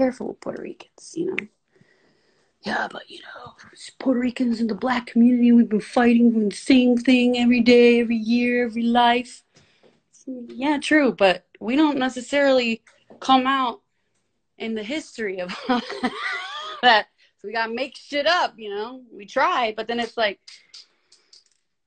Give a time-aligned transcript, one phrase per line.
[0.00, 1.36] careful with Puerto Ricans, you know.
[2.62, 3.52] Yeah, but you know,
[3.98, 8.00] Puerto Ricans in the black community, we've been fighting for the same thing every day,
[8.00, 9.42] every year, every life.
[10.26, 12.82] Yeah, true, but we don't necessarily
[13.20, 13.82] come out
[14.56, 15.50] in the history of
[16.82, 17.08] that.
[17.36, 19.02] So we gotta make shit up, you know.
[19.12, 20.40] We try, but then it's like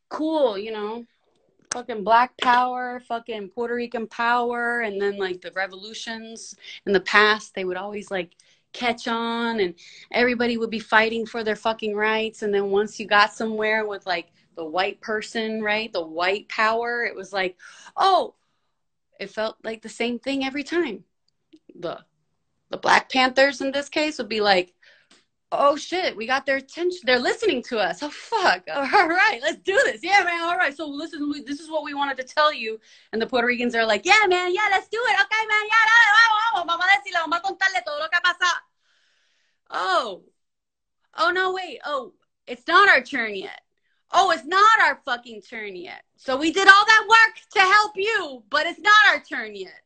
[0.09, 1.07] cool, you know
[1.73, 6.55] fucking black power, fucking Puerto Rican power, and then like the revolutions
[6.85, 8.35] in the past, they would always like
[8.73, 9.73] catch on and
[10.11, 12.43] everybody would be fighting for their fucking rights.
[12.43, 15.91] And then once you got somewhere with like the white person, right?
[15.91, 17.57] The white power, it was like,
[17.97, 18.35] oh,
[19.19, 21.03] it felt like the same thing every time.
[21.75, 21.99] The
[22.69, 24.73] the Black Panthers in this case would be like,
[25.53, 27.01] oh shit, we got their attention.
[27.05, 28.01] They're listening to us.
[28.01, 28.63] Oh fuck.
[28.73, 30.01] All right, let's do this.
[30.03, 30.41] Yeah, man.
[30.41, 30.75] All right.
[30.75, 32.79] So listen, this is what we wanted to tell you.
[33.11, 34.53] And the Puerto Ricans are like, yeah, man.
[34.53, 35.13] Yeah, let's do it.
[35.13, 35.65] Okay, man.
[35.67, 36.67] Yeah, vamos, vamos.
[36.67, 38.51] Vamos a decirle, vamos a contarle todo lo que pasa.
[39.69, 40.23] Oh.
[41.17, 41.79] Oh no, wait.
[41.85, 42.13] Oh,
[42.47, 43.61] it's not our turn yet.
[44.11, 46.03] Oh, it's not our fucking turn yet.
[46.17, 49.81] So we did all that work to help you, but it's not our turn yet.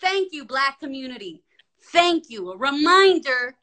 [0.00, 1.42] Thank you, black community.
[1.92, 2.50] Thank you.
[2.50, 3.56] A reminder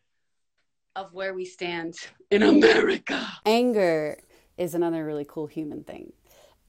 [0.95, 1.95] of where we stand
[2.31, 3.25] in America.
[3.45, 4.17] Anger
[4.57, 6.13] is another really cool human thing,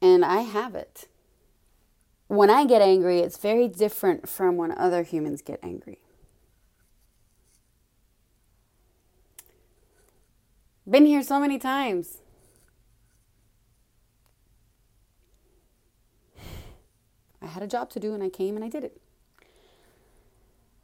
[0.00, 1.08] and I have it.
[2.28, 5.98] When I get angry, it's very different from when other humans get angry.
[10.88, 12.18] Been here so many times.
[17.42, 19.00] I had a job to do and I came and I did it.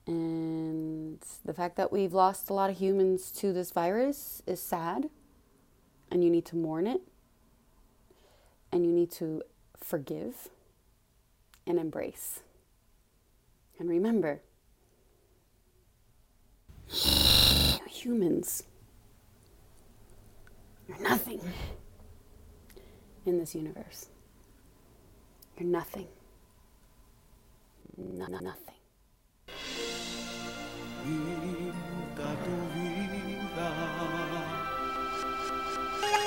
[0.07, 5.11] And the fact that we've lost a lot of humans to this virus is sad.
[6.11, 7.01] And you need to mourn it.
[8.71, 9.43] And you need to
[9.77, 10.49] forgive
[11.67, 12.41] and embrace.
[13.79, 14.41] And remember,
[17.89, 18.63] humans
[20.89, 21.41] are nothing
[23.27, 24.07] in this universe.
[25.59, 26.07] You're nothing.
[27.97, 28.76] No, nothing.
[31.07, 33.71] Pinta tu vida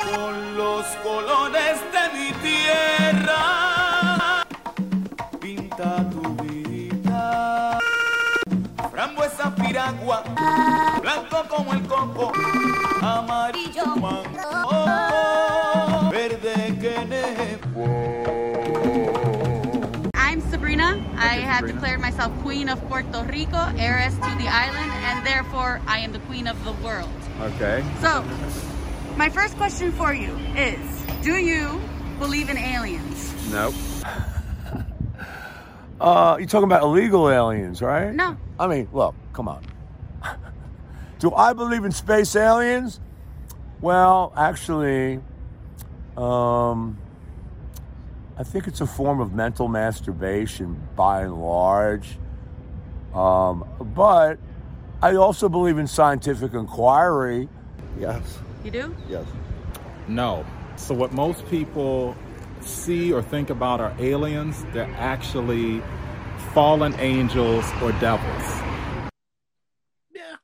[0.05, 3.43] con los colores de mi tierra.
[5.41, 7.77] Pinta tu vida.
[8.89, 10.23] Frambuesa piragua,
[11.01, 12.31] blanco como el coco,
[13.01, 14.79] amarillo mango,
[16.09, 16.95] verde que
[21.29, 25.99] I have declared myself Queen of Puerto Rico, heiress to the island, and therefore I
[25.99, 27.07] am the Queen of the world.
[27.39, 27.85] Okay.
[28.01, 28.23] So,
[29.15, 30.79] my first question for you is
[31.21, 31.79] Do you
[32.17, 33.31] believe in aliens?
[33.51, 33.75] Nope.
[36.01, 38.11] uh, you're talking about illegal aliens, right?
[38.11, 38.35] No.
[38.59, 39.63] I mean, look, come on.
[41.19, 42.99] Do I believe in space aliens?
[43.81, 45.19] Well, actually,
[46.17, 46.97] um,
[48.39, 52.17] I think it's a form of mental masturbation by and large.
[53.13, 54.39] Um, but
[55.01, 57.49] I also believe in scientific inquiry.
[57.99, 58.39] Yes.
[58.63, 58.95] You do?
[59.09, 59.25] Yes.
[60.07, 60.45] No.
[60.77, 62.15] So, what most people
[62.61, 65.81] see or think about are aliens, they're actually
[66.53, 68.43] fallen angels or devils.
[70.15, 70.35] Yeah.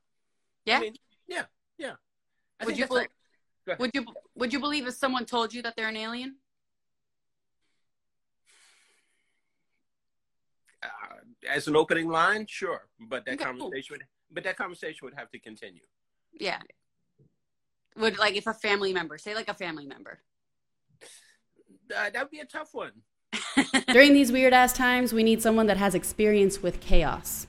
[0.65, 0.77] Yeah?
[0.77, 0.95] I mean,
[1.29, 1.43] yeah,
[1.77, 1.93] yeah.
[2.59, 3.11] I would you, be- like,
[3.79, 6.35] would, you, would you believe if someone told you that they're an alien?
[11.45, 13.45] As an opening line, sure, but that okay.
[13.45, 15.81] conversation would, but that conversation would have to continue.
[16.33, 16.59] Yeah.
[17.97, 20.19] Would like if a family member, say like a family member.
[21.95, 22.91] Uh, that would be a tough one.
[23.87, 27.47] During these weird ass times, we need someone that has experience with chaos.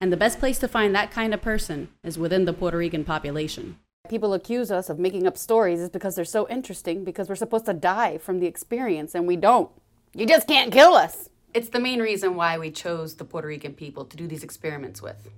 [0.00, 3.04] And the best place to find that kind of person is within the Puerto Rican
[3.04, 3.78] population.
[4.08, 7.66] People accuse us of making up stories is because they're so interesting because we're supposed
[7.66, 9.70] to die from the experience and we don't.
[10.14, 11.28] You just can't kill us.
[11.54, 15.00] It's the main reason why we chose the Puerto Rican people to do these experiments
[15.00, 15.30] with.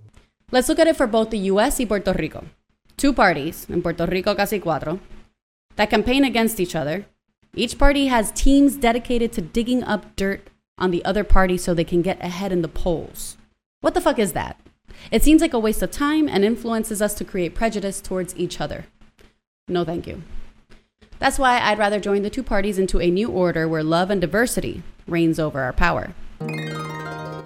[0.50, 2.44] Let's look at it for both the US and Puerto Rico.
[2.96, 4.98] Two parties, in Puerto Rico casi cuatro,
[5.76, 7.06] that campaign against each other.
[7.54, 10.48] Each party has teams dedicated to digging up dirt
[10.78, 13.36] on the other party so they can get ahead in the polls.
[13.80, 14.60] What the fuck is that?
[15.10, 18.60] It seems like a waste of time and influences us to create prejudice towards each
[18.60, 18.86] other.
[19.68, 20.22] No, thank you.
[21.20, 24.20] That's why I'd rather join the two parties into a new order where love and
[24.20, 26.14] diversity reigns over our power.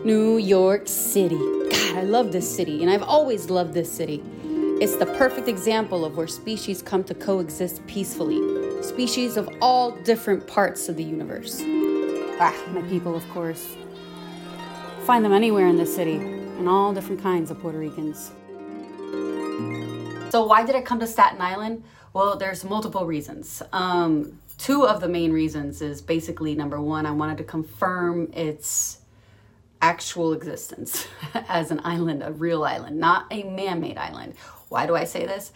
[0.05, 1.39] New York City.
[1.39, 4.23] God, I love this city, and I've always loved this city.
[4.81, 8.83] It's the perfect example of where species come to coexist peacefully.
[8.83, 11.63] Species of all different parts of the universe.
[12.39, 13.77] Ah, my people, of course.
[15.07, 18.33] Find them anywhere in the city, and all different kinds of Puerto Ricans.
[20.31, 21.85] So, why did I come to Staten Island?
[22.13, 23.63] Well, there's multiple reasons.
[23.73, 29.01] Um, two of the main reasons is basically number one, I wanted to confirm its
[29.83, 31.07] actual existence
[31.49, 34.35] as an island, a real island, not a man made island.
[34.69, 35.53] Why do I say this?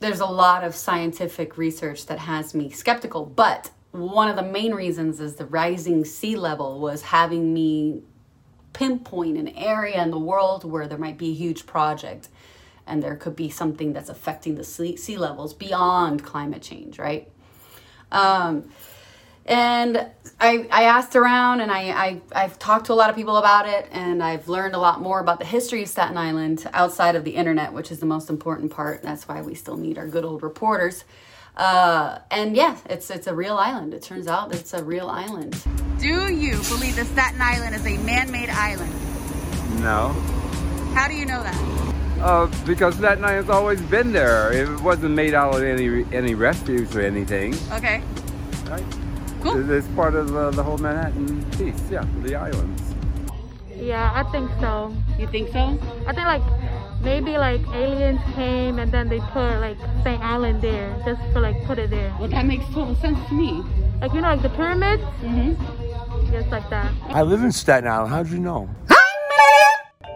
[0.00, 4.74] There's a lot of scientific research that has me skeptical, but one of the main
[4.74, 8.02] reasons is the rising sea level was having me
[8.72, 12.28] pinpoint an area in the world where there might be a huge project
[12.86, 17.30] and there could be something that's affecting the sea, sea levels beyond climate change, right?
[18.14, 18.70] Um,
[19.46, 20.06] and
[20.40, 23.68] I, I asked around and I, I, I've talked to a lot of people about
[23.68, 27.24] it and I've learned a lot more about the history of Staten Island outside of
[27.24, 29.02] the internet, which is the most important part.
[29.02, 31.04] That's why we still need our good old reporters.
[31.56, 33.94] Uh, and yeah, it's it's a real island.
[33.94, 35.62] It turns out it's a real island.
[36.00, 38.92] Do you believe that Staten Island is a man-made island?
[39.80, 40.08] No.
[40.94, 41.84] How do you know that?
[42.24, 44.50] Uh, because Staten Island's always been there.
[44.50, 47.52] It wasn't made out of any any refuge or anything.
[47.72, 48.00] Okay.
[48.70, 48.84] Right?
[49.42, 49.70] Cool.
[49.70, 52.82] It's part of uh, the whole Manhattan piece, yeah, the islands.
[53.76, 54.96] Yeah, I think so.
[55.18, 55.78] You think so?
[56.08, 56.42] I think like
[57.02, 60.22] maybe like aliens came and then they put like St.
[60.22, 62.10] Island there just for like put it there.
[62.18, 63.62] Well, that makes total sense to me.
[64.00, 66.32] Like you know like the pyramids, Mm-hmm.
[66.32, 66.90] just like that.
[67.08, 68.08] I live in Staten Island.
[68.14, 68.70] How'd you know?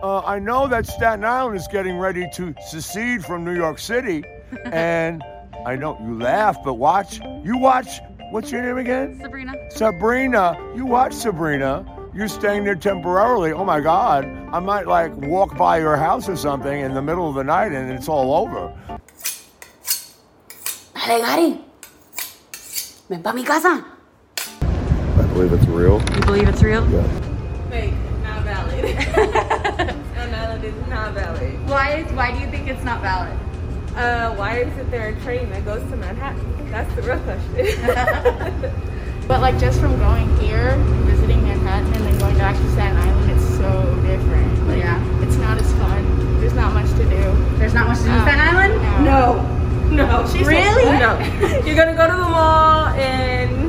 [0.02, 4.22] Uh, I know that Staten Island is getting ready to secede from New York City,
[4.64, 5.22] and
[5.66, 7.20] I know you laugh, but watch.
[7.42, 8.00] You watch.
[8.30, 9.18] What's your name again?
[9.20, 9.54] Sabrina.
[9.70, 10.72] Sabrina.
[10.76, 11.84] You watch Sabrina.
[12.14, 13.52] You're staying there temporarily.
[13.52, 14.24] Oh my God!
[14.52, 17.72] I might like walk by your house or something in the middle of the night,
[17.72, 18.72] and it's all over.
[21.08, 21.60] Dale, Gary.
[23.08, 23.84] Ven pa mi casa.
[24.38, 26.00] I believe it's real.
[26.14, 26.84] You believe it's real?
[27.70, 29.74] Fake, not valid.
[30.68, 31.68] Is not valid.
[31.68, 33.36] Why is why do you think it's not valid?
[33.96, 36.70] Uh, why isn't there a train that goes to Manhattan?
[36.70, 38.72] That's the real question.
[39.28, 40.74] But like just from going here,
[41.04, 44.66] visiting Manhattan, and then going back to Staten Island, it's so different.
[44.68, 45.22] Like, Yeah.
[45.22, 46.40] It's not as fun.
[46.40, 47.22] There's not much to do.
[47.58, 49.04] There's not much to do in Um, Staten Island?
[49.04, 49.42] no.
[49.90, 50.24] No.
[50.26, 50.84] Said really?
[50.86, 50.98] what?
[50.98, 51.18] No.
[51.66, 53.67] You're gonna go to the mall and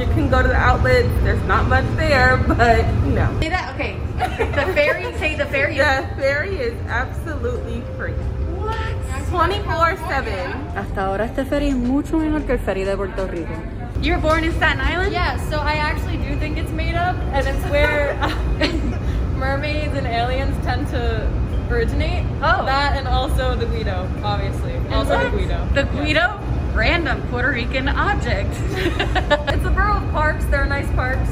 [0.00, 1.08] you can go to the outlets.
[1.22, 3.38] There's not much there, but no.
[3.40, 3.74] Say that?
[3.74, 3.96] Okay.
[4.16, 5.76] The ferry, say the ferry.
[5.76, 8.12] The ferry is absolutely free.
[8.12, 9.28] What?
[9.28, 10.52] 24 7.
[10.74, 13.52] Hasta ahora este ferry es mucho mejor que el ferry de Puerto Rico.
[14.00, 15.12] You were born in Staten Island?
[15.12, 18.16] Yeah, so I actually do think it's made up, and it's where
[19.36, 21.30] mermaids and aliens tend to
[21.70, 22.24] originate.
[22.42, 22.64] Oh.
[22.64, 24.76] That and also the Guido, obviously.
[24.90, 25.68] Also the Guido.
[25.74, 26.40] The Guido?
[26.74, 28.50] Random Puerto Rican object.
[29.52, 29.66] It's
[30.02, 30.44] a parks.
[30.46, 31.30] They're nice parks.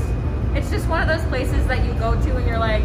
[0.54, 2.84] It's just one of those places that you go to and you're like,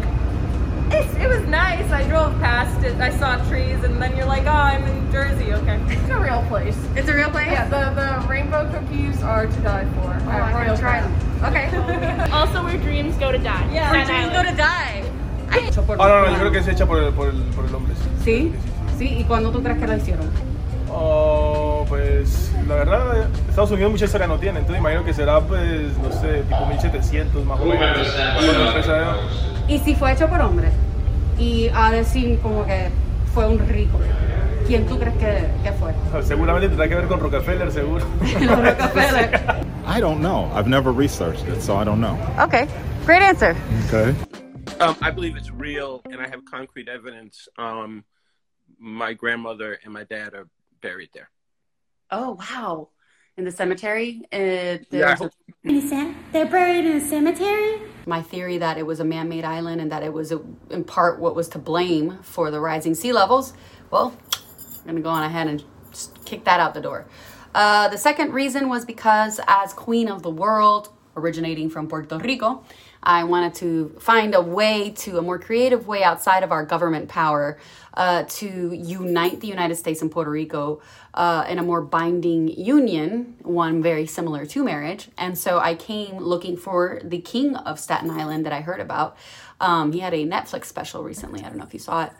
[0.90, 1.90] it's, it was nice.
[1.90, 2.94] I drove past it.
[3.00, 5.52] I saw trees, and then you're like, oh, I'm in Jersey.
[5.52, 5.80] Okay.
[5.88, 6.76] It's a real place.
[6.94, 7.50] it's a real place?
[7.50, 10.14] Yeah, the, the rainbow cookies are to die for.
[10.14, 11.12] Oh, I want to try them.
[11.44, 12.30] Okay.
[12.32, 13.72] Also, where dreams go to die.
[13.72, 13.92] Yeah.
[13.92, 15.10] Where dreams go to die.
[15.50, 17.94] Ah, no, no, yo creo que es hecha por el, por el, por el hombre.
[18.24, 18.52] ¿Sí?
[18.98, 19.18] ¿Sí?
[19.18, 20.28] ¿Y cuándo tú crees que la hicieron?
[20.90, 25.96] Oh, pues la verdad, Estados Unidos mucha historia no tiene, entonces imagino que será, pues,
[25.98, 28.08] no sé, tipo 1700 más o menos.
[28.44, 29.16] Cuando empezaron.
[29.68, 30.72] Y si fue hecho por hombres
[31.38, 32.90] y a decir como que
[33.32, 33.98] fue un rico,
[34.66, 35.94] ¿quién tú crees que, que fue?
[36.22, 38.04] Seguramente tendrá que ver con Rockefeller, seguro.
[39.86, 40.50] I don't know.
[40.54, 42.18] I've never researched it, so I don't know.
[42.38, 42.66] Okay.
[43.04, 43.54] Great answer.
[43.88, 44.14] Okay.
[44.80, 47.48] Um, I believe it's real, and I have concrete evidence.
[47.58, 48.04] Um,
[48.78, 50.48] my grandmother and my dad are
[50.80, 51.30] buried there.
[52.10, 52.88] Oh, wow.
[53.36, 54.22] In the cemetery?
[54.32, 54.78] Uh, Yeah.
[54.90, 55.30] there's a-
[56.32, 57.80] They're buried in a cemetery?
[58.06, 61.18] my theory that it was a man-made island and that it was a, in part
[61.18, 63.54] what was to blame for the rising sea levels
[63.90, 64.14] well
[64.80, 67.06] i'm going to go on ahead and just kick that out the door
[67.54, 72.62] uh, the second reason was because as queen of the world originating from puerto rico
[73.04, 77.08] i wanted to find a way to a more creative way outside of our government
[77.08, 77.58] power
[77.94, 80.80] uh, to unite the united states and puerto rico
[81.14, 85.08] uh, in a more binding union, one very similar to marriage.
[85.16, 89.16] And so I came looking for the king of Staten Island that I heard about.
[89.60, 91.40] Um, he had a Netflix special recently.
[91.40, 92.12] I don't know if you saw it.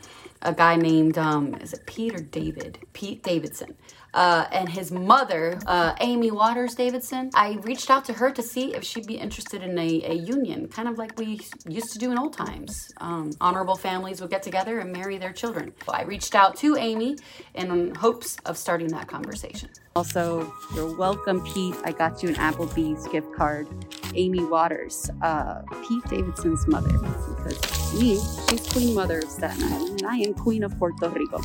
[0.42, 2.78] A guy named, um, is it Peter David?
[2.92, 3.74] Pete Davidson.
[4.14, 7.30] Uh, and his mother, uh, Amy Waters Davidson.
[7.35, 10.68] I reached out to her to see if she'd be interested in a, a union,
[10.68, 12.92] kind of like we used to do in old times.
[12.99, 15.73] Um, honorable families would get together and marry their children.
[15.85, 17.16] So I reached out to Amy
[17.54, 19.68] in hopes of starting that conversation.
[19.97, 21.76] Also, you're welcome, Pete.
[21.85, 23.68] I got you an Applebee's gift card.
[24.14, 30.11] Amy Waters, uh, Pete Davidson's mother, because me, she's Queen Mother of Staten Island, and
[30.11, 31.40] I am Queen of Puerto Rico.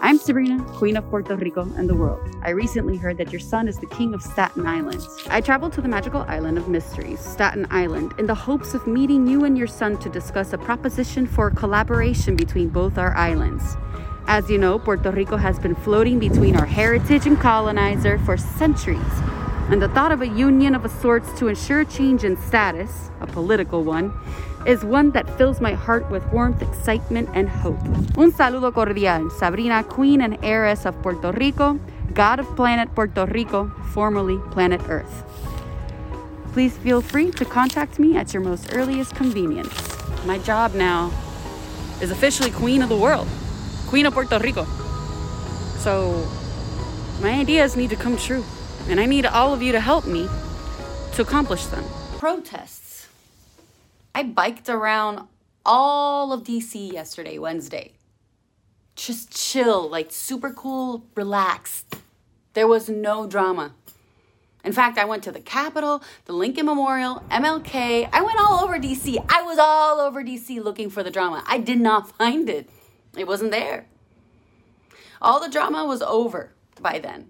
[0.00, 2.20] I'm Sabrina, Queen of Puerto Rico and the world.
[2.42, 5.04] I recently heard that your son is the King of Staten Island.
[5.28, 9.26] I traveled to the magical island of mysteries, Staten Island, in the hopes of meeting
[9.26, 13.76] you and your son to discuss a proposition for collaboration between both our islands.
[14.28, 19.00] As you know, Puerto Rico has been floating between our heritage and colonizer for centuries,
[19.70, 23.26] and the thought of a union of a sorts to ensure change in status, a
[23.26, 24.12] political one,
[24.66, 27.80] is one that fills my heart with warmth, excitement, and hope.
[28.16, 31.78] Un saludo cordial, Sabrina, Queen and Heiress of Puerto Rico,
[32.14, 35.24] God of Planet Puerto Rico, formerly Planet Earth.
[36.52, 39.72] Please feel free to contact me at your most earliest convenience.
[40.26, 41.12] My job now
[42.00, 43.28] is officially Queen of the world,
[43.86, 44.64] Queen of Puerto Rico.
[45.78, 46.26] So,
[47.20, 48.44] my ideas need to come true,
[48.88, 50.28] and I need all of you to help me
[51.12, 51.84] to accomplish them.
[52.18, 53.08] Protests.
[54.14, 55.28] I biked around
[55.64, 57.92] all of DC yesterday, Wednesday.
[58.96, 61.96] Just chill, like super cool, relaxed.
[62.54, 63.72] There was no drama.
[64.64, 68.08] In fact, I went to the Capitol, the Lincoln Memorial, MLK.
[68.12, 69.24] I went all over DC.
[69.28, 71.44] I was all over DC looking for the drama.
[71.46, 72.68] I did not find it,
[73.16, 73.86] it wasn't there.
[75.20, 77.28] All the drama was over by then.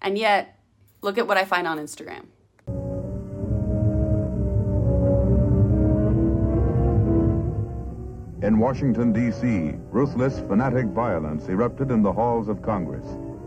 [0.00, 0.55] And yet,
[1.06, 2.26] look at what I find on Instagram.
[8.42, 13.06] In Washington, D.C., ruthless, fanatic violence erupted in the halls of Congress.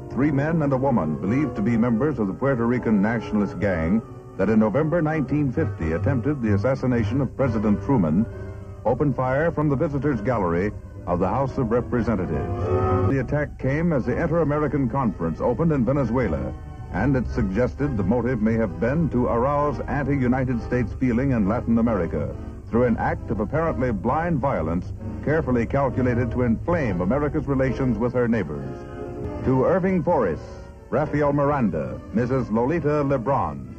[0.10, 4.01] Three men and a woman, believed to be members of the Puerto Rican nationalist gang
[4.38, 8.25] that in November 1950 attempted the assassination of President Truman,
[8.86, 10.72] opened fire from the visitors' gallery
[11.06, 12.63] of the House of Representatives.
[13.12, 16.54] The attack came as the Inter-American Conference opened in Venezuela,
[16.93, 21.77] and it suggested the motive may have been to arouse anti-United States feeling in Latin
[21.77, 22.36] America
[22.69, 24.93] through an act of apparently blind violence
[25.24, 28.77] carefully calculated to inflame America's relations with her neighbors.
[29.46, 30.39] To Irvin Flores,
[30.89, 32.51] Rafael Miranda, Mrs.
[32.51, 33.75] Lolita Lebron,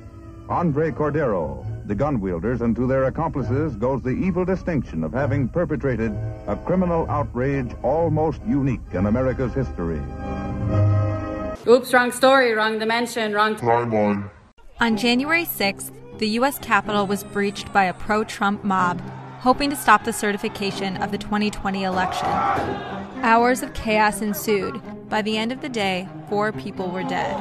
[0.49, 5.49] Andre Cordero, the gun wielders, and to their accomplices goes the evil distinction of having
[5.49, 6.13] perpetrated
[6.47, 10.01] a criminal outrage almost unique in America's history.
[11.67, 14.31] Oops, wrong story, wrong dimension, wrong timeline.
[14.81, 16.59] On January 6th, the U.S.
[16.59, 18.99] Capitol was breached by a pro Trump mob,
[19.41, 22.29] hoping to stop the certification of the 2020 election.
[23.23, 24.81] Hours of chaos ensued.
[25.11, 27.37] By the end of the day, four people were dead.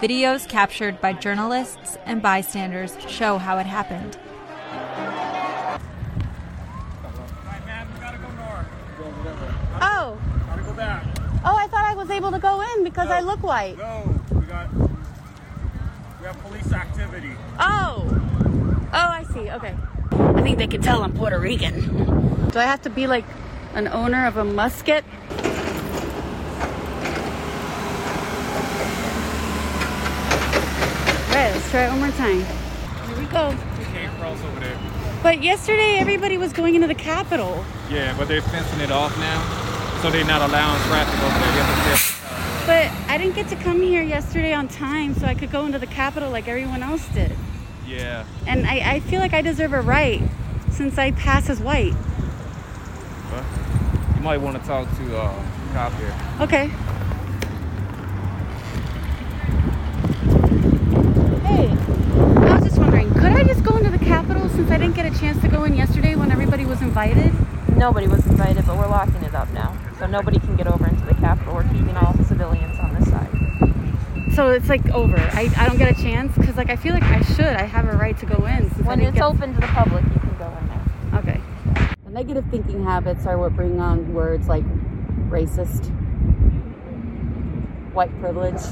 [0.00, 4.16] Videos captured by journalists and bystanders show how it happened.
[9.80, 10.16] Oh.
[11.88, 13.78] I was able to go in because I look white.
[13.78, 17.32] No, we got we have police activity.
[17.58, 18.04] Oh.
[18.92, 19.50] Oh, I see.
[19.50, 19.74] Okay.
[20.12, 22.50] I think they can tell I'm Puerto Rican.
[22.50, 23.24] Do I have to be like
[23.72, 25.02] an owner of a musket?
[31.32, 32.44] Right, let's try it one more time.
[33.06, 33.48] Here we go.
[33.80, 34.78] You can't cross over there.
[35.22, 37.64] But yesterday everybody was going into the Capitol.
[37.90, 39.57] Yeah, but they're fencing it off now,
[40.02, 41.54] so they're not allowing traffic over there.
[41.54, 45.34] You have to But I didn't get to come here yesterday on time so I
[45.34, 47.32] could go into the Capitol like everyone else did.
[47.84, 48.24] Yeah.
[48.46, 50.22] And I, I feel like I deserve a right
[50.70, 51.94] since I pass as white.
[53.32, 53.44] Well,
[54.14, 56.14] you might want to talk to uh, cop here.
[56.42, 56.68] Okay.
[61.44, 64.94] Hey, I was just wondering, could I just go into the Capitol since I didn't
[64.94, 67.32] get a chance to go in yesterday when everybody was invited?
[67.76, 69.76] Nobody was invited, but we're locking it up now.
[69.98, 71.54] So nobody can get over into the Capitol.
[71.54, 74.34] We're keeping all the civilians on this side.
[74.34, 75.18] So it's like over.
[75.18, 77.46] I, I don't get a chance because like I feel like I should.
[77.46, 78.68] I have a right to go in.
[78.84, 79.24] When it's get...
[79.24, 81.18] open to the public, you can go in there.
[81.18, 81.40] Okay.
[82.04, 84.64] The negative thinking habits are what bring on words like
[85.28, 85.86] racist,
[87.92, 88.62] white privilege.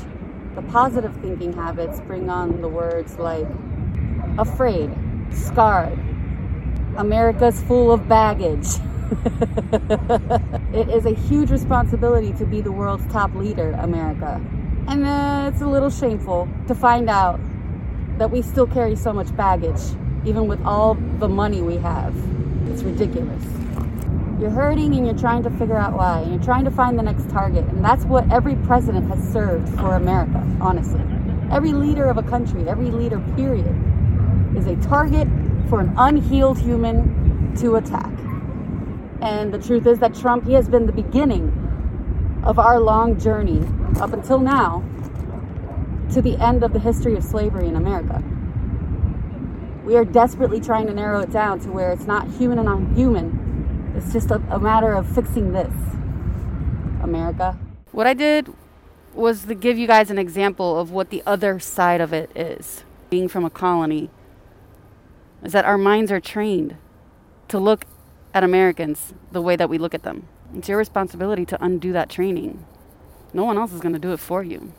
[0.54, 3.48] The positive thinking habits bring on the words like
[4.38, 4.90] afraid,
[5.32, 5.98] scarred,
[6.96, 8.68] America's full of baggage.
[10.72, 14.40] it is a huge responsibility to be the world's top leader, America.
[14.88, 17.40] And then it's a little shameful to find out
[18.18, 19.80] that we still carry so much baggage,
[20.24, 22.14] even with all the money we have.
[22.68, 23.42] It's ridiculous.
[24.40, 26.20] You're hurting and you're trying to figure out why.
[26.20, 27.64] And you're trying to find the next target.
[27.64, 31.00] And that's what every president has served for America, honestly.
[31.50, 33.74] Every leader of a country, every leader, period,
[34.56, 35.28] is a target
[35.68, 38.12] for an unhealed human to attack.
[39.20, 43.66] And the truth is that Trump, he has been the beginning of our long journey
[44.00, 44.84] up until now
[46.12, 48.22] to the end of the history of slavery in America.
[49.84, 53.94] We are desperately trying to narrow it down to where it's not human and non-human.
[53.96, 55.72] It's just a, a matter of fixing this.
[57.02, 57.58] America.
[57.92, 58.52] What I did
[59.14, 62.84] was to give you guys an example of what the other side of it is.
[63.08, 64.10] Being from a colony
[65.42, 66.76] is that our minds are trained
[67.48, 67.84] to look
[68.36, 70.28] at Americans the way that we look at them.
[70.54, 72.62] It's your responsibility to undo that training.
[73.32, 74.74] No one else is going to do it for you.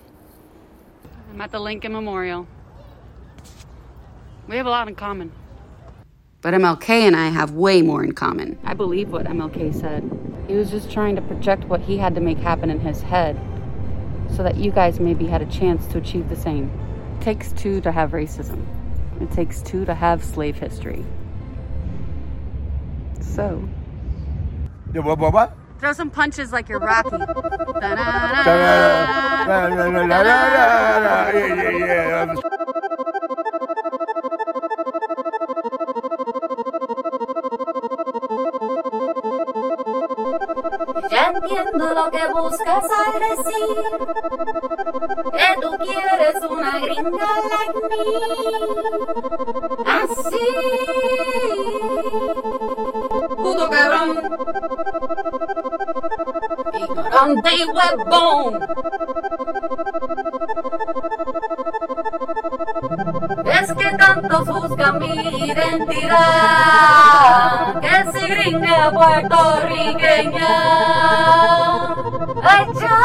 [1.32, 2.46] I'm at the Lincoln Memorial.
[4.48, 5.32] We have a lot in common.
[6.42, 8.60] But MLK and I have way more in common.
[8.64, 10.04] I believe what MLK said.
[10.48, 13.42] He was just trying to project what he had to make happen in his head
[14.36, 16.70] so that you guys maybe had a chance to achieve the same.
[17.20, 18.64] It takes two to have racism,
[19.20, 21.04] it takes two to have slave history.
[23.36, 23.68] So.
[24.94, 25.58] Yeah, what, what, what?
[25.80, 27.18] Throw some punches like you're Rocky.
[27.18, 27.96] Yeah,
[31.36, 32.36] yeah, yeah.
[41.12, 43.78] Ya entiendo lo que buscas al decir
[45.32, 48.06] que tú quieres una gringa like me.
[49.86, 50.37] Así,
[57.18, 58.60] ignorante y huevón.
[63.46, 66.22] Es que tanto busca mi identidad
[67.82, 70.58] que si gringa puertorriqueña.
[72.44, 73.02] Ay, ya.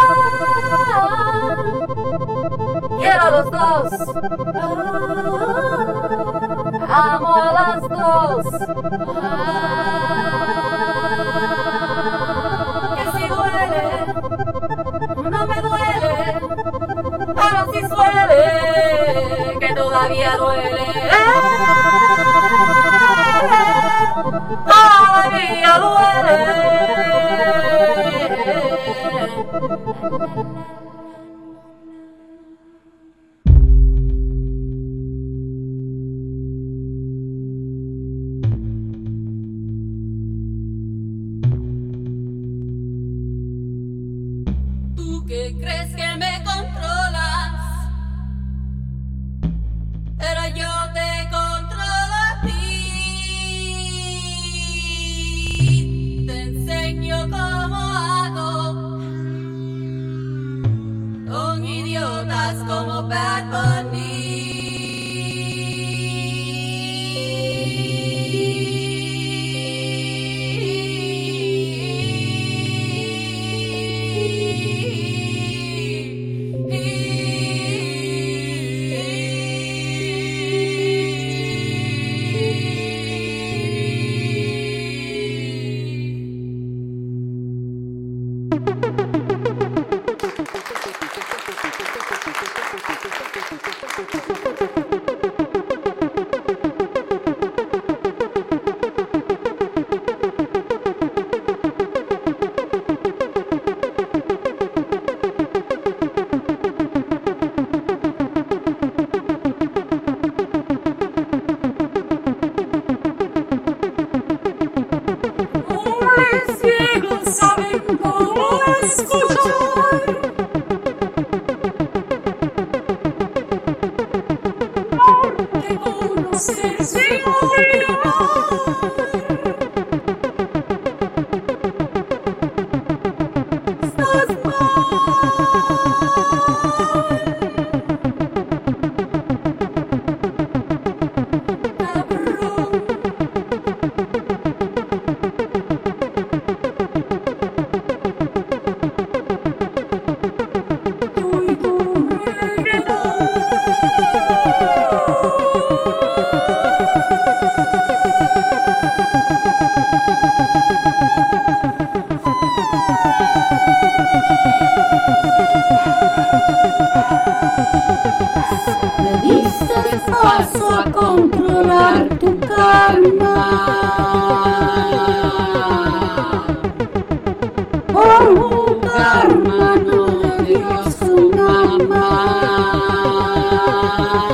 [2.99, 3.93] Quiero a los dos.
[6.95, 8.47] Ah, amo a las dos.
[9.23, 9.62] Ah,
[17.73, 20.93] si suele, que todavía duele.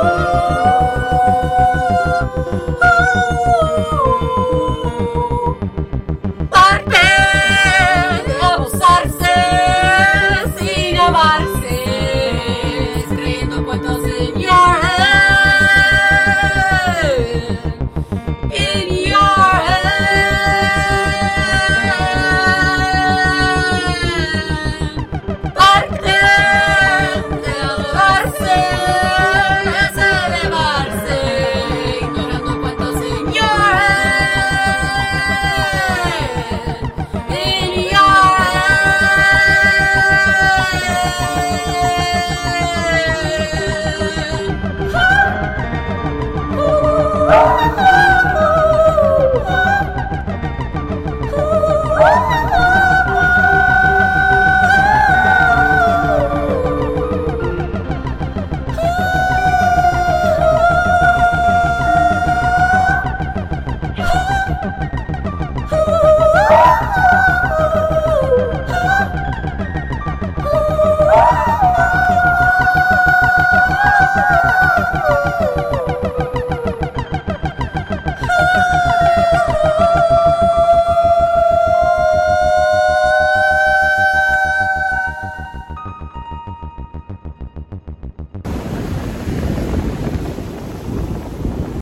[0.00, 0.59] Porque